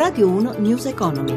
Radio 0.00 0.28
1 0.28 0.54
News 0.60 0.86
Economy. 0.86 1.36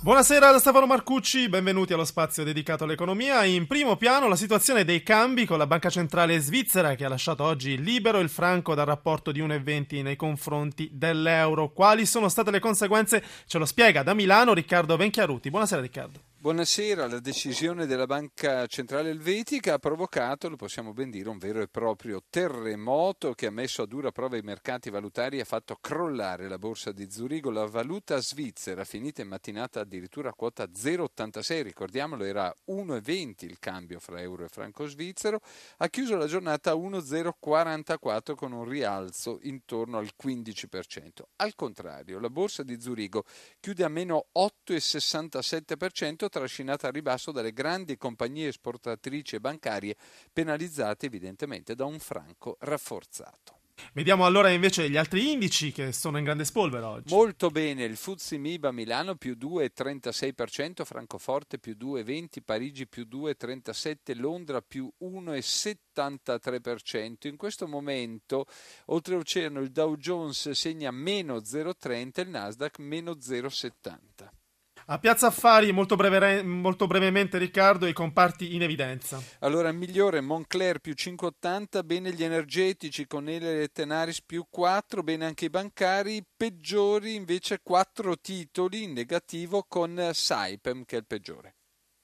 Buonasera 0.00 0.50
da 0.50 0.58
Stefano 0.58 0.84
Marcucci, 0.84 1.48
benvenuti 1.48 1.94
allo 1.94 2.04
spazio 2.04 2.44
dedicato 2.44 2.84
all'economia. 2.84 3.44
In 3.44 3.66
primo 3.66 3.96
piano 3.96 4.28
la 4.28 4.36
situazione 4.36 4.84
dei 4.84 5.02
cambi 5.02 5.46
con 5.46 5.56
la 5.56 5.66
Banca 5.66 5.88
Centrale 5.88 6.38
Svizzera 6.38 6.96
che 6.96 7.06
ha 7.06 7.08
lasciato 7.08 7.44
oggi 7.44 7.82
libero 7.82 8.18
il 8.18 8.28
franco 8.28 8.74
dal 8.74 8.84
rapporto 8.84 9.32
di 9.32 9.40
1,20 9.40 10.02
nei 10.02 10.16
confronti 10.16 10.90
dell'euro. 10.92 11.72
Quali 11.72 12.04
sono 12.04 12.28
state 12.28 12.50
le 12.50 12.60
conseguenze? 12.60 13.24
Ce 13.46 13.56
lo 13.56 13.64
spiega 13.64 14.02
da 14.02 14.12
Milano 14.12 14.52
Riccardo 14.52 14.98
Venchiaruti. 14.98 15.48
Buonasera 15.48 15.80
Riccardo. 15.80 16.33
Buonasera, 16.44 17.08
la 17.08 17.20
decisione 17.20 17.86
della 17.86 18.04
Banca 18.04 18.66
Centrale 18.66 19.08
Elvetica 19.08 19.72
ha 19.72 19.78
provocato, 19.78 20.50
lo 20.50 20.56
possiamo 20.56 20.92
ben 20.92 21.08
dire, 21.08 21.30
un 21.30 21.38
vero 21.38 21.62
e 21.62 21.68
proprio 21.68 22.22
terremoto 22.28 23.32
che 23.32 23.46
ha 23.46 23.50
messo 23.50 23.80
a 23.80 23.86
dura 23.86 24.12
prova 24.12 24.36
i 24.36 24.42
mercati 24.42 24.90
valutari 24.90 25.38
e 25.38 25.40
ha 25.40 25.46
fatto 25.46 25.78
crollare 25.80 26.46
la 26.46 26.58
borsa 26.58 26.92
di 26.92 27.10
Zurigo. 27.10 27.50
La 27.50 27.64
valuta 27.64 28.18
svizzera, 28.18 28.84
finita 28.84 29.22
in 29.22 29.28
mattinata 29.28 29.80
addirittura 29.80 30.28
a 30.28 30.34
quota 30.34 30.64
0,86, 30.64 31.62
ricordiamolo 31.62 32.24
era 32.24 32.54
1,20 32.68 33.46
il 33.46 33.58
cambio 33.58 33.98
fra 33.98 34.20
euro 34.20 34.44
e 34.44 34.48
franco 34.48 34.86
svizzero, 34.86 35.40
ha 35.78 35.88
chiuso 35.88 36.14
la 36.14 36.26
giornata 36.26 36.72
a 36.72 36.74
1,044 36.74 38.34
con 38.34 38.52
un 38.52 38.68
rialzo 38.68 39.38
intorno 39.44 39.96
al 39.96 40.10
15%. 40.22 41.22
Al 41.36 41.54
contrario, 41.54 42.20
la 42.20 42.28
borsa 42.28 42.62
di 42.62 42.78
Zurigo 42.78 43.24
chiude 43.60 43.82
a 43.82 43.88
meno 43.88 44.26
8,67%, 44.34 46.32
trascinata 46.38 46.88
al 46.88 46.92
ribasso 46.92 47.30
dalle 47.30 47.52
grandi 47.52 47.96
compagnie 47.96 48.48
esportatrici 48.48 49.36
e 49.36 49.40
bancarie 49.40 49.96
penalizzate 50.32 51.06
evidentemente 51.06 51.74
da 51.74 51.84
un 51.84 52.00
franco 52.00 52.56
rafforzato. 52.60 53.58
Vediamo 53.92 54.24
allora 54.24 54.50
invece 54.50 54.88
gli 54.88 54.96
altri 54.96 55.32
indici 55.32 55.72
che 55.72 55.92
sono 55.92 56.18
in 56.18 56.24
grande 56.24 56.44
spolvero 56.44 56.88
oggi. 56.88 57.12
Molto 57.12 57.50
bene, 57.50 57.84
il 57.84 57.96
Fuzzi 57.96 58.38
Miba 58.38 58.70
Milano 58.72 59.16
più 59.16 59.36
2,36%, 59.38 60.84
Francoforte 60.84 61.58
più 61.58 61.76
2,20%, 61.78 62.42
Parigi 62.44 62.86
più 62.86 63.06
2,37%, 63.10 64.18
Londra 64.18 64.62
più 64.62 64.90
1,73%. 65.00 67.28
In 67.28 67.36
questo 67.36 67.66
momento, 67.66 68.46
oltreoceano, 68.86 69.60
il 69.60 69.70
Dow 69.70 69.96
Jones 69.96 70.50
segna 70.50 70.90
meno 70.90 71.38
0,30% 71.38 72.10
e 72.14 72.22
il 72.22 72.28
Nasdaq 72.30 72.78
meno 72.78 73.12
0,70%. 73.12 74.42
A 74.86 74.98
Piazza 74.98 75.28
Affari, 75.28 75.72
molto, 75.72 75.96
breve, 75.96 76.42
molto, 76.42 76.86
brevemente 76.86 77.38
Riccardo, 77.38 77.86
i 77.86 77.94
comparti 77.94 78.54
in 78.54 78.62
evidenza. 78.64 79.18
Allora, 79.38 79.72
migliore 79.72 80.20
Moncler 80.20 80.78
più 80.78 80.92
5,80, 80.94 81.82
bene 81.82 82.12
gli 82.12 82.22
energetici 82.22 83.06
con 83.06 83.26
Ele 83.26 83.62
e 83.62 83.68
Tenaris 83.68 84.20
più 84.20 84.44
4, 84.50 85.02
bene 85.02 85.24
anche 85.24 85.46
i 85.46 85.50
bancari, 85.50 86.22
peggiori 86.36 87.14
invece 87.14 87.60
4 87.62 88.18
titoli 88.20 88.82
in 88.82 88.92
negativo 88.92 89.64
con 89.66 90.10
Saipem 90.12 90.84
che 90.84 90.96
è 90.96 90.98
il 90.98 91.06
peggiore. 91.06 91.54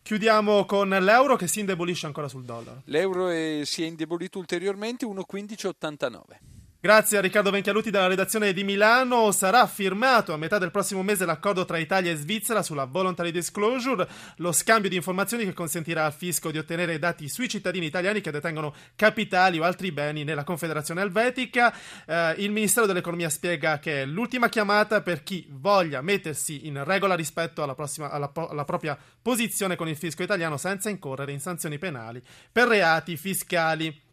Chiudiamo 0.01 0.65
con 0.65 0.89
l'euro 0.89 1.37
che 1.37 1.49
si 1.49 1.61
indebolisce 1.61 2.07
ancora 2.07 2.29
sul 2.29 2.45
dollaro. 2.45 2.81
L'euro 2.87 3.29
è, 3.29 3.61
si 3.65 3.83
è 3.83 3.87
indebolito 3.87 4.39
ulteriormente 4.39 5.05
1,1589. 5.05 6.60
Grazie 6.83 7.19
a 7.19 7.21
Riccardo 7.21 7.51
Venchialuti 7.51 7.91
dalla 7.91 8.07
redazione 8.07 8.55
di 8.55 8.65
Milano. 8.65 9.33
Sarà 9.33 9.67
firmato 9.67 10.33
a 10.33 10.39
metà 10.39 10.57
del 10.57 10.71
prossimo 10.71 11.03
mese 11.03 11.27
l'accordo 11.27 11.67
tra 11.67 11.77
Italia 11.77 12.11
e 12.11 12.17
Svizzera 12.17 12.63
sulla 12.63 12.87
voluntary 12.87 13.31
disclosure, 13.31 14.09
lo 14.37 14.51
scambio 14.51 14.89
di 14.89 14.97
informazioni 14.97 15.45
che 15.45 15.53
consentirà 15.53 16.07
al 16.07 16.15
fisco 16.15 16.51
di 16.51 16.57
ottenere 16.57 16.99
dati 16.99 17.29
sui 17.29 17.51
cittadini 17.51 17.85
italiani 17.85 18.23
che 18.23 18.31
detengono 18.31 18.75
capitali 18.97 19.59
o 19.59 19.65
altri 19.65 19.93
beni 19.93 20.25
nella 20.25 20.43
Confederazione 20.43 21.03
Elvetica. 21.03 21.71
Eh, 22.07 22.37
il 22.39 22.51
Ministero 22.51 22.87
dell'Economia 22.87 23.29
spiega 23.29 23.79
che 23.79 24.01
è 24.01 24.07
l'ultima 24.07 24.49
chiamata 24.49 25.03
per 25.03 25.23
chi 25.23 25.47
voglia 25.51 26.01
mettersi 26.01 26.67
in 26.67 26.83
regola 26.83 27.15
rispetto 27.15 27.63
alla, 27.63 27.75
prossima, 27.75 28.11
alla, 28.11 28.33
alla 28.35 28.65
propria 28.65 28.97
posizione 29.21 29.77
con 29.77 29.87
il 29.87 29.99
fisco 29.99 30.23
italiano 30.23 30.57
senza 30.57 30.89
incorrere 30.89 31.33
in 31.33 31.41
sanzioni 31.41 31.77
penali 31.77 32.23
per 32.51 32.69
reati 32.69 33.19
fiscali. 33.19 34.09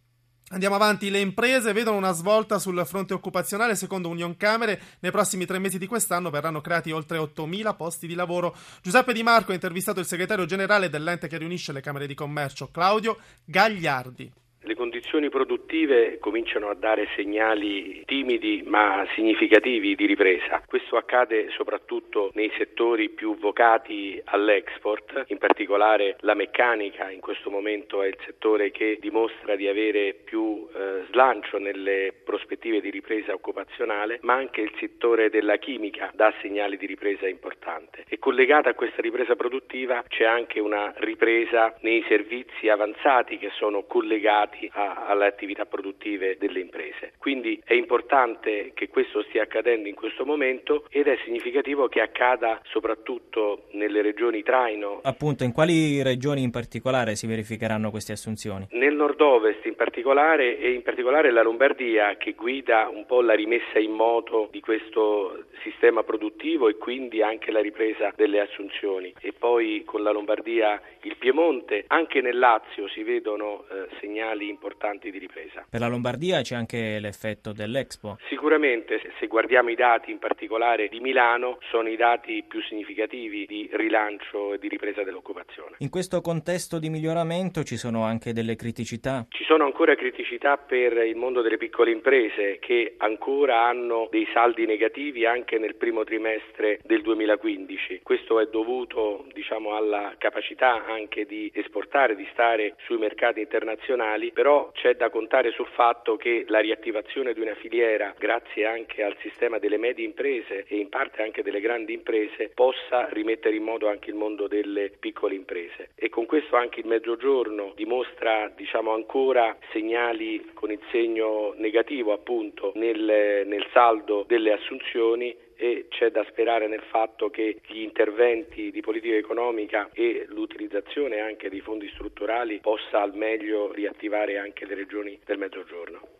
Andiamo 0.50 0.75
avanti, 0.75 1.09
le 1.09 1.19
imprese 1.19 1.74
vedono 1.74 1.97
una 1.97 2.13
svolta 2.13 2.58
sul 2.58 2.81
fronte 2.85 3.13
occupazionale. 3.13 3.75
Secondo 3.75 4.08
Union 4.08 4.38
Camere, 4.38 4.81
nei 5.00 5.12
prossimi 5.12 5.46
tre 5.46 5.59
mesi 5.59 5.78
di 5.78 5.88
quest'anno 5.88 6.30
verranno 6.30 6.62
creati 6.62 6.91
oltre 6.91 7.18
8.000 7.18 7.75
posti 7.75 8.08
di 8.08 8.16
lavoro. 8.16 8.56
Giuseppe 8.81 9.12
Di 9.12 9.24
Marco 9.24 9.52
ha 9.52 9.56
intervistato 9.56 10.00
il 10.00 10.06
segretario 10.06 10.46
generale 10.46 10.90
dell'ente 10.90 11.28
che 11.28 11.38
riunisce 11.38 11.74
le 11.74 11.81
Camere 11.81 12.08
di 12.08 12.13
Commercio, 12.13 12.69
Claudio 12.72 13.18
Gagliardi. 13.44 14.31
Le 14.67 14.75
condizioni 14.75 15.29
produttive 15.29 16.17
cominciano 16.19 16.67
a 16.67 16.73
dare 16.73 17.07
segnali 17.16 18.03
timidi 18.03 18.63
ma 18.66 19.07
significativi 19.16 19.95
di 19.95 20.05
ripresa. 20.05 20.61
Questo 20.66 20.97
accade 20.97 21.47
soprattutto 21.51 22.31
nei 22.33 22.51
settori 22.57 23.07
più 23.07 23.38
vocati 23.38 24.22
all'export, 24.25 25.23
in 25.28 25.38
particolare 25.38 26.17
la 26.19 26.33
meccanica 26.33 27.09
in 27.09 27.22
questo 27.22 27.50
momento 27.50 28.01
è 28.01 28.07
il 28.07 28.17
settore 28.25 28.72
che 28.72 28.97
dimostra 29.00 29.55
di 29.55 29.69
avere 29.69 30.13
più 30.13 30.67
eh, 30.75 31.05
slancio 31.11 31.59
nelle 31.59 32.13
prospettive 32.25 32.81
di 32.81 32.89
ripresa 32.89 33.31
occupazionale, 33.31 34.19
ma 34.23 34.34
anche 34.34 34.59
il 34.59 34.73
settore 34.81 35.29
della 35.29 35.55
chimica 35.55 36.11
dà 36.13 36.34
segnali 36.41 36.75
di 36.75 36.88
ripresa 36.88 37.25
importante. 37.25 38.03
E 38.09 38.19
collegata 38.19 38.72
a 38.72 38.73
questa 38.73 39.01
ripresa 39.01 39.38
produttiva 39.38 40.03
c'è 40.09 40.25
anche 40.25 40.59
una 40.59 40.94
ripresa 40.97 41.73
nei 41.84 42.03
servizi 42.09 42.67
avanzati 42.67 43.38
che 43.38 43.51
sono 43.53 43.84
collegati 43.84 44.55
a, 44.73 45.06
alle 45.07 45.28
attività 45.28 45.66
produttive 45.66 46.38
delle 46.38 46.59
imprese. 46.59 47.13
Quindi 47.18 47.62
è 47.63 47.73
importante 47.73 48.72
che 48.73 48.90
questo 48.90 49.23
stia 49.23 49.44
accadendo 49.44 49.88
in 49.88 49.95
questo 49.95 50.25
momento 50.25 50.85
ed 50.90 51.07
è 51.07 51.18
significativo 51.23 51.88
che 51.88 52.01
accada 52.01 52.62
soprattutto 52.66 53.63
nelle 53.72 54.01
regioni 54.01 54.44
traino. 54.44 55.00
Appunto, 55.03 55.44
in 55.44 55.51
quali 55.51 56.01
regioni 56.01 56.41
in 56.41 56.51
particolare 56.51 57.16
si 57.16 57.28
verificheranno 57.28 57.90
queste 57.90 58.13
assunzioni? 58.13 58.67
Nel 58.72 58.96
nord-ovest 58.96 59.66
in 59.66 59.75
particolare 59.75 60.57
e 60.57 60.72
in 60.72 60.81
particolare 60.81 61.31
la 61.31 61.41
Lombardia 61.41 62.16
che 62.17 62.34
guida 62.34 62.90
un 62.91 63.06
po' 63.06 63.22
la 63.22 63.34
rimessa 63.34 63.79
in 63.79 63.91
moto 63.91 64.47
di 64.51 64.59
questo 64.59 65.46
sistema 65.63 66.03
produttivo 66.03 66.69
e 66.69 66.78
quindi 66.78 67.22
anche 67.22 67.51
la 67.51 67.62
ripresa 67.62 68.13
delle 68.16 68.40
assunzioni 68.40 69.13
e 69.19 69.34
poi 69.34 69.84
con 69.85 70.03
la 70.03 70.12
Lombardia 70.12 70.81
il 71.01 71.16
Piemonte, 71.17 71.85
anche 71.88 72.22
nel 72.22 72.38
Lazio 72.38 72.88
si 72.90 73.03
vedono 73.03 73.66
eh, 73.69 73.88
segnali 74.00 74.47
importanti 74.50 75.12
di 75.12 75.19
ripresa. 75.19 75.66
Per 75.69 75.80
la 75.80 75.88
Lombardia 75.88 76.41
c'è 76.41 76.56
anche 76.56 77.00
l'effetto 77.00 77.53
dell'Expo? 77.53 78.18
Sicuramente, 78.28 79.00
se 79.19 79.28
guardiamo 79.28 79.69
i 79.69 79.75
dati 79.75 80.12
in 80.12 80.19
particolare 80.19 80.88
di 80.88 81.00
Milano, 81.00 81.58
sono 81.69 81.90
i 81.90 81.96
dati 81.96 82.44
più 82.47 82.62
significativi 82.62 83.46
di 83.46 83.69
rilancio 83.74 84.53
e 84.53 84.59
di 84.59 84.68
ripresa 84.68 85.03
dell'occupazione. 85.03 85.75
In 85.80 85.90
questo 85.90 86.22
contesto 86.22 86.80
di 86.80 86.90
miglioramento 86.90 87.63
ci 87.63 87.78
sono 87.78 88.03
anche 88.03 88.34
delle 88.34 88.56
criticità? 88.56 89.25
Ci 89.30 89.44
sono 89.44 89.66
ancora 89.66 89.96
criticità 89.96 90.58
per 90.58 90.94
il 90.97 91.16
mondo 91.16 91.41
delle 91.41 91.58
piccole 91.58 91.91
imprese 91.91 92.58
che 92.59 92.96
ancora 92.97 93.66
hanno 93.68 94.08
dei 94.12 94.28
saldi 94.34 94.66
negativi 94.66 95.25
anche 95.25 95.58
nel 95.58 95.75
primo 95.75 96.03
trimestre 96.03 96.79
del 96.84 97.02
2015. 97.02 98.02
Questo 98.03 98.40
è 98.40 98.47
dovuto 98.47 99.25
diciamo, 99.34 99.75
alla 99.75 100.16
capacità 100.18 100.85
anche 100.85 101.25
di 101.25 101.52
esportare, 101.53 102.16
di 102.16 102.28
stare 102.31 102.75
sui 102.85 102.97
mercati 102.97 103.40
internazionali 103.40 104.26
però 104.31 104.71
c'è 104.73 104.95
da 104.95 105.09
contare 105.09 105.51
sul 105.51 105.67
fatto 105.67 106.15
che 106.15 106.45
la 106.47 106.59
riattivazione 106.59 107.33
di 107.33 107.41
una 107.41 107.55
filiera, 107.55 108.13
grazie 108.17 108.65
anche 108.65 109.03
al 109.03 109.15
sistema 109.19 109.57
delle 109.59 109.77
medie 109.77 110.05
imprese 110.05 110.65
e 110.67 110.77
in 110.77 110.89
parte 110.89 111.21
anche 111.21 111.43
delle 111.43 111.59
grandi 111.59 111.93
imprese, 111.93 112.49
possa 112.53 113.07
rimettere 113.09 113.55
in 113.55 113.63
moto 113.63 113.87
anche 113.87 114.09
il 114.09 114.16
mondo 114.16 114.47
delle 114.47 114.89
piccole 114.89 115.35
imprese. 115.35 115.89
E 115.95 116.09
con 116.09 116.25
questo 116.25 116.55
anche 116.55 116.79
il 116.81 116.87
Mezzogiorno 116.87 117.73
dimostra 117.75 118.51
diciamo, 118.55 118.93
ancora 118.93 119.57
segnali 119.71 120.51
con 120.53 120.71
il 120.71 120.79
segno 120.91 121.53
negativo 121.57 122.13
appunto 122.13 122.72
nel, 122.75 123.43
nel 123.46 123.67
saldo 123.72 124.23
delle 124.28 124.53
assunzioni 124.53 125.35
e 125.57 125.87
c'è 125.89 126.11
da 126.11 126.23
sperare 126.29 126.67
nel 126.67 126.83
fatto 126.89 127.29
che 127.29 127.61
gli 127.67 127.81
interventi 127.81 128.71
di 128.71 128.81
politica 128.81 129.15
economica 129.15 129.89
e 129.91 130.25
l'utilizzazione 130.29 131.19
anche 131.19 131.49
dei 131.49 131.61
fondi 131.61 131.89
strutturali 131.89 132.59
possa 132.59 133.01
al 133.01 133.15
meglio 133.15 133.71
riattivare 133.71 134.37
anche 134.37 134.65
le 134.65 134.75
regioni 134.75 135.19
del 135.25 135.37
Mezzogiorno. 135.37 136.15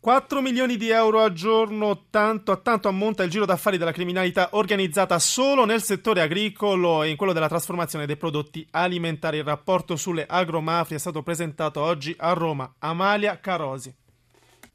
4 0.00 0.40
milioni 0.40 0.78
di 0.78 0.88
euro 0.88 1.20
al 1.20 1.34
giorno, 1.34 2.06
tanto 2.08 2.52
a 2.52 2.56
tanto 2.56 2.88
ammonta 2.88 3.22
il 3.22 3.28
giro 3.28 3.44
d'affari 3.44 3.76
della 3.76 3.92
criminalità 3.92 4.48
organizzata 4.52 5.18
solo 5.18 5.66
nel 5.66 5.82
settore 5.82 6.22
agricolo 6.22 7.02
e 7.02 7.10
in 7.10 7.16
quello 7.16 7.34
della 7.34 7.48
trasformazione 7.48 8.06
dei 8.06 8.16
prodotti 8.16 8.66
alimentari. 8.70 9.36
Il 9.36 9.44
rapporto 9.44 9.96
sulle 9.96 10.24
agromafie 10.26 10.96
è 10.96 10.98
stato 10.98 11.22
presentato 11.22 11.82
oggi 11.82 12.14
a 12.18 12.32
Roma. 12.32 12.76
Amalia 12.78 13.38
Carosi. 13.40 13.94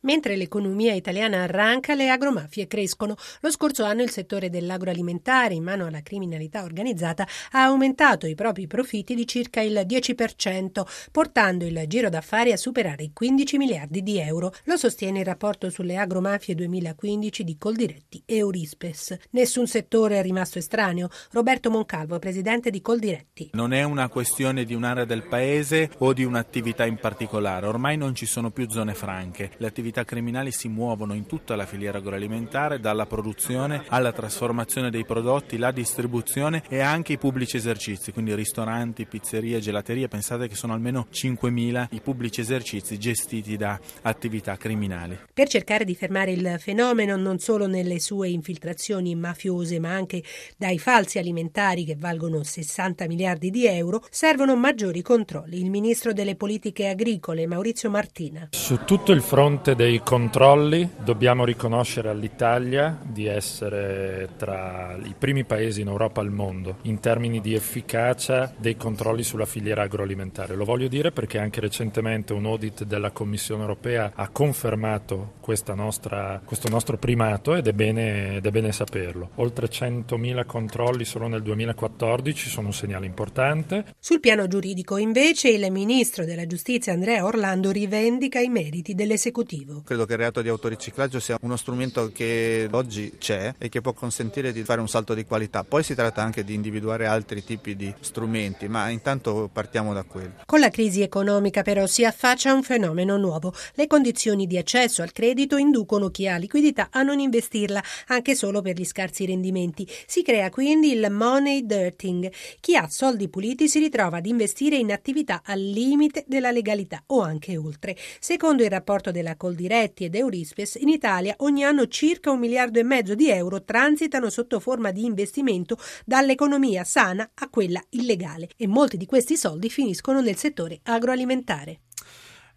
Mentre 0.06 0.36
l'economia 0.36 0.94
italiana 0.94 1.42
arranca, 1.42 1.96
le 1.96 2.10
agromafie 2.10 2.68
crescono. 2.68 3.16
Lo 3.42 3.50
scorso 3.50 3.84
anno 3.84 4.04
il 4.04 4.12
settore 4.12 4.52
dell'agroalimentare 4.52 5.56
in 5.56 5.64
mano 5.64 5.88
alla 5.88 6.02
criminalità 6.04 6.64
organizzata 6.64 7.28
ha 7.52 7.64
aumentato 7.64 8.28
i 8.28 8.36
propri 8.36 8.68
profitti 8.68 9.16
di 9.16 9.26
circa 9.26 9.62
il 9.62 9.84
10%, 9.86 10.84
portando 11.12 11.66
il 11.66 11.84
giro 11.88 12.10
d'affari 12.10 12.52
a 12.52 12.58
superare 12.58 13.04
i 13.04 13.14
15 13.14 13.58
miliardi 13.58 14.04
di 14.04 14.20
euro. 14.20 14.54
Lo 14.66 14.78
sostiene 14.78 15.20
il 15.20 15.26
rapporto 15.26 15.72
sulle 15.72 15.98
agromafie 15.98 16.54
2015 16.54 17.44
di 17.44 17.58
Coldiretti 17.58 18.22
e 18.26 18.38
Eurispes. 18.38 19.18
Nessun 19.32 19.66
settore 19.66 20.20
è 20.20 20.22
rimasto 20.22 20.60
estraneo. 20.60 21.10
Roberto 21.32 21.72
Moncalvo, 21.72 22.20
presidente 22.20 22.70
di 22.70 22.80
Coldiretti. 22.80 23.50
Non 23.54 23.74
è 23.74 23.82
una 23.82 24.08
questione 24.10 24.66
di 24.66 24.76
un'area 24.76 25.06
del 25.06 25.28
paese 25.28 25.90
o 25.98 26.14
di 26.14 26.24
un'attività 26.24 26.86
in 26.86 26.98
particolare. 26.98 27.66
Ormai 27.66 27.98
non 27.98 28.14
ci 28.14 28.28
sono 28.28 28.52
più 28.52 28.70
zone 28.70 28.94
franche. 28.94 29.50
Le 29.58 29.66
attività 29.96 30.04
criminali 30.04 30.52
si 30.52 30.68
muovono 30.68 31.14
in 31.14 31.26
tutta 31.26 31.56
la 31.56 31.66
filiera 31.66 32.00
agroalimentare, 32.00 32.80
dalla 32.80 33.06
produzione 33.06 33.84
alla 33.88 34.12
trasformazione 34.12 34.90
dei 34.90 35.06
prodotti, 35.06 35.58
la 35.58 35.72
distribuzione 35.72 36.64
e 36.68 36.80
anche 36.80 37.14
i 37.14 37.18
pubblici 37.18 37.56
esercizi, 37.56 38.12
quindi 38.12 38.36
ristoranti, 38.36 39.06
pizzerie, 39.06 39.60
gelaterie. 39.60 40.08
Pensate 40.08 40.48
che 40.48 40.56
sono 40.56 40.74
almeno 40.74 41.08
5.000 41.12 41.88
i 41.92 42.02
pubblici 42.02 42.42
esercizi 42.42 42.98
gestiti 42.98 43.56
da 43.56 43.80
attività 44.02 44.58
criminali. 44.58 45.18
Per 45.34 45.48
cercare 45.48 45.86
di 45.86 45.96
fermare 45.96 46.32
il 46.32 46.56
fenomeno 46.60 47.16
non 47.16 47.40
solo 47.40 47.68
nelle 47.68 48.00
sue 48.00 48.30
infiltrazioni 48.30 49.16
mafiose 49.16 49.80
ma 49.80 49.94
anche 49.94 50.24
dai 50.58 50.80
falsi 50.80 51.20
alimentari 51.20 51.86
che 51.86 51.96
valgono 51.96 52.44
60 52.44 53.08
miliardi 53.08 53.50
di 53.50 53.66
euro, 53.66 54.04
servono 54.10 54.56
maggiori 54.56 55.02
controlli. 55.02 55.60
Il 55.60 55.70
ministro 55.70 56.12
delle 56.12 56.36
politiche 56.36 56.88
agricole 56.88 57.48
Maurizio 57.48 57.90
Martina. 57.90 58.50
Su 58.52 58.84
tutto 58.84 59.12
il 59.12 59.22
fronte 59.22 59.75
dei 59.76 60.02
controlli 60.02 60.90
dobbiamo 61.04 61.44
riconoscere 61.44 62.08
all'Italia 62.08 62.98
di 63.04 63.26
essere 63.26 64.30
tra 64.38 64.98
i 65.04 65.14
primi 65.18 65.44
paesi 65.44 65.82
in 65.82 65.88
Europa 65.88 66.22
al 66.22 66.32
mondo 66.32 66.78
in 66.84 67.02
termini 67.02 67.42
di 67.42 67.54
efficacia 67.54 68.54
dei 68.58 68.78
controlli 68.78 69.22
sulla 69.24 69.46
filiera 69.46 69.84
agroalimentare. 69.84 70.56
Lo 70.56 70.64
voglio 70.64 70.88
dire 70.88 71.12
perché 71.12 71.40
anche 71.40 71.60
recentemente 71.60 72.32
un 72.32 72.46
audit 72.46 72.86
della 72.86 73.12
Commissione 73.12 73.62
europea 73.62 74.14
ha 74.16 74.30
confermato 74.30 75.34
nostra, 75.76 76.42
questo 76.44 76.70
nostro 76.70 76.98
primato 76.98 77.54
ed 77.54 77.68
è, 77.68 77.74
bene, 77.74 78.38
ed 78.38 78.46
è 78.46 78.52
bene 78.52 78.72
saperlo. 78.72 79.32
Oltre 79.36 79.68
100.000 79.68 80.46
controlli 80.46 81.04
solo 81.04 81.28
nel 81.28 81.42
2014 81.42 82.50
sono 82.50 82.68
un 82.68 82.74
segnale 82.74 83.06
importante. 83.06 83.86
Sul 84.00 84.22
piano 84.22 84.48
giuridico 84.48 84.98
invece 84.98 85.50
il 85.50 85.70
ministro 85.72 86.24
della 86.24 86.48
giustizia 86.48 86.94
Andrea 86.94 87.26
Orlando 87.26 87.72
rivendica 87.72 88.40
i 88.40 88.48
meriti 88.48 88.96
dell'esecutivo 88.96 89.65
riciclaggio. 89.66 89.82
Credo 89.84 90.06
che 90.06 90.14
il 90.14 90.20
reato 90.20 90.42
di 90.42 90.50
autoriciclaggio 90.50 91.20
sia 91.20 91.38
uno 91.42 91.56
strumento 91.56 92.12
che 92.12 92.68
oggi 92.72 93.16
c'è 93.18 93.56
e 93.58 93.70
che 93.70 93.82
può 93.82 93.94
consentire 93.94 94.52
di 94.52 94.64
fare 94.64 94.82
un 94.82 94.88
salto 94.88 95.14
di 95.14 95.26
qualità. 95.26 95.64
Poi 95.64 95.84
si 95.84 95.96
tratta 95.96 96.22
anche 96.22 96.44
di 96.44 96.54
individuare 96.54 97.06
altri 97.06 97.44
tipi 97.44 97.76
di 97.76 97.94
strumenti, 98.00 98.68
ma 98.68 98.90
intanto 98.90 99.50
partiamo 99.52 99.94
da 99.94 100.04
quello. 100.04 100.34
Con 100.46 100.60
la 100.60 100.70
crisi 100.70 101.02
economica 101.02 101.62
però 101.62 101.86
si 101.86 102.06
affaccia 102.06 102.54
un 102.54 102.64
fenomeno 102.64 103.18
nuovo. 103.18 103.54
Le 103.74 103.88
condizioni 103.88 104.48
di 104.48 104.58
accesso 104.58 105.02
al 105.02 105.12
credito 105.12 105.58
inducono 105.58 106.10
chi 106.10 106.28
ha 106.28 106.38
liquidità 106.38 106.90
a 106.92 107.02
non 107.02 107.20
investirla, 107.20 107.84
anche 108.08 108.36
solo 108.36 108.62
per 108.62 108.78
gli 108.78 108.86
scarsi 108.86 109.26
rendimenti. 109.26 109.88
Si 110.06 110.22
crea 110.24 110.50
quindi 110.50 110.92
il 110.92 111.08
money 111.12 111.66
dirting. 111.66 112.32
Chi 112.60 112.76
ha 112.76 112.88
soldi 112.90 113.30
puliti 113.30 113.68
si 113.68 113.80
ritrova 113.80 114.18
ad 114.18 114.26
investire 114.26 114.78
in 114.78 114.92
attività 114.92 115.42
al 115.44 115.60
limite 115.60 116.24
della 116.28 116.52
legalità 116.52 117.04
o 117.08 117.22
anche 117.22 117.58
oltre. 117.58 117.96
Secondo 118.20 118.64
il 118.64 118.70
rapporto 118.70 119.12
della 119.12 119.36
Coldi 119.36 119.55
diretti 119.56 120.04
ed 120.04 120.14
Eurispes, 120.14 120.76
in 120.76 120.90
Italia 120.90 121.34
ogni 121.40 121.64
anno 121.64 121.88
circa 121.88 122.30
un 122.30 122.40
miliardo 122.40 122.78
e 122.78 122.84
mezzo 122.84 123.16
di 123.16 123.30
euro 123.30 123.64
transitano 123.64 124.30
sotto 124.30 124.60
forma 124.60 124.92
di 124.92 125.06
investimento 125.06 125.78
dall'economia 126.06 126.84
sana 126.84 127.32
a 127.34 127.50
quella 127.50 127.82
illegale 127.90 128.50
e 128.58 128.68
molti 128.68 128.98
di 128.98 129.06
questi 129.06 129.38
soldi 129.38 129.70
finiscono 129.70 130.22
nel 130.22 130.36
settore 130.36 130.80
agroalimentare. 130.84 131.80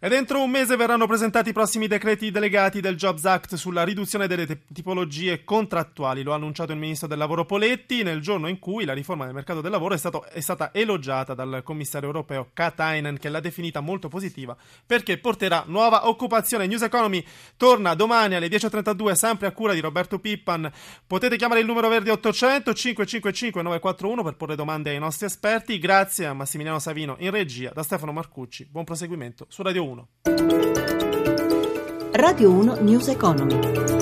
E 0.01 0.07
entro 0.15 0.41
un 0.41 0.49
mese 0.49 0.77
verranno 0.77 1.07
presentati 1.07 1.49
i 1.49 1.53
prossimi 1.53 1.87
decreti 1.87 2.31
delegati 2.31 2.79
del 2.79 2.95
Jobs 2.95 3.25
Act 3.25 3.55
sulla 3.55 3.83
riduzione 3.83 4.27
delle 4.27 4.45
te- 4.45 4.61
tipologie 4.73 5.43
contrattuali. 5.43 6.23
Lo 6.23 6.31
ha 6.31 6.35
annunciato 6.35 6.71
il 6.71 6.77
ministro 6.77 7.05
del 7.05 7.17
lavoro 7.17 7.43
Poletti 7.43 8.01
nel 8.01 8.21
giorno 8.21 8.47
in 8.47 8.59
cui 8.59 8.85
la 8.85 8.93
riforma 8.93 9.25
del 9.25 9.33
mercato 9.33 9.59
del 9.59 9.71
lavoro 9.71 9.95
è, 9.95 9.97
stato, 9.97 10.23
è 10.23 10.39
stata 10.39 10.73
elogiata 10.73 11.33
dal 11.33 11.63
commissario 11.65 12.07
europeo 12.07 12.51
Katainen, 12.53 13.17
che 13.19 13.27
l'ha 13.27 13.41
definita 13.41 13.81
molto 13.81 14.07
positiva 14.07 14.55
perché 14.85 15.17
porterà 15.17 15.65
nuova 15.67 16.07
occupazione. 16.07 16.65
News 16.65 16.83
Economy 16.83 17.21
torna 17.57 17.93
domani 17.93 18.35
alle 18.35 18.47
10.32, 18.47 19.11
sempre 19.15 19.47
a 19.47 19.51
cura 19.51 19.73
di 19.73 19.81
Roberto 19.81 20.17
Pippan. 20.17 20.71
Potete 21.05 21.35
chiamare 21.35 21.59
il 21.59 21.65
numero 21.65 21.89
verde 21.89 22.11
800 22.11 22.73
555 22.73 23.61
941 23.61 24.23
per 24.23 24.37
porre 24.37 24.55
domande 24.55 24.91
ai 24.91 24.99
nostri 24.99 25.25
esperti. 25.25 25.77
Grazie 25.77 26.25
a 26.25 26.33
Massimiliano 26.33 26.79
Savino 26.79 27.17
in 27.19 27.31
regia, 27.31 27.71
da 27.73 27.83
Stefano 27.83 28.13
Marcucci. 28.13 28.63
Buon 28.63 28.85
proseguimento 28.85 29.45
su 29.49 29.61
Radio 29.61 29.83
1. 29.83 29.88
1. 29.89 30.07
Radio 32.13 32.51
1 32.51 32.83
News 32.83 33.09
Economy. 33.09 33.98